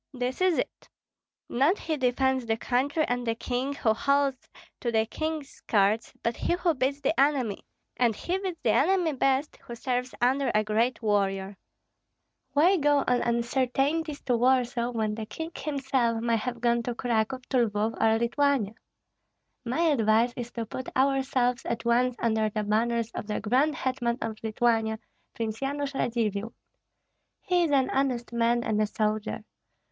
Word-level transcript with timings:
This 0.15 0.41
is 0.41 0.57
it: 0.57 0.89
not 1.47 1.77
he 1.77 1.95
defends 1.95 2.47
the 2.47 2.57
country 2.57 3.05
and 3.07 3.23
the 3.27 3.35
king 3.35 3.75
who 3.75 3.93
holds 3.93 4.49
to 4.79 4.91
the 4.91 5.05
king's 5.05 5.49
skirts, 5.49 6.11
but 6.23 6.35
he 6.35 6.53
who 6.53 6.73
beats 6.73 7.01
the 7.01 7.13
enemy; 7.19 7.63
and 7.97 8.15
he 8.15 8.39
beats 8.39 8.57
the 8.63 8.71
enemy 8.71 9.13
best 9.13 9.57
who 9.57 9.75
serves 9.75 10.15
under 10.19 10.49
a 10.55 10.63
great 10.63 11.03
warrior. 11.03 11.55
Why 12.53 12.77
go 12.77 13.03
on 13.07 13.21
uncertainties 13.21 14.21
to 14.21 14.37
Warsaw, 14.37 14.89
when 14.89 15.13
the 15.13 15.27
king 15.27 15.51
himself 15.55 16.19
may 16.19 16.35
have 16.37 16.61
gone 16.61 16.81
to 16.81 16.95
Cracow, 16.95 17.37
to 17.49 17.67
Lvoff 17.69 17.95
or 18.01 18.17
Lithuania? 18.17 18.73
My 19.65 19.81
advice 19.81 20.33
is 20.35 20.49
to 20.53 20.65
put 20.65 20.89
ourselves 20.97 21.63
at 21.63 21.85
once 21.85 22.15
under 22.17 22.49
the 22.49 22.63
banners 22.63 23.11
of 23.11 23.27
the 23.27 23.39
grand 23.39 23.75
hetman 23.75 24.17
of 24.19 24.37
Lithuania, 24.41 24.97
Prince 25.35 25.59
Yanush 25.59 25.93
Radzivill. 25.93 26.53
He 27.43 27.65
is 27.65 27.69
an 27.71 27.91
honest 27.91 28.33
man 28.33 28.63
and 28.63 28.81
a 28.81 28.87
soldier. 28.87 29.43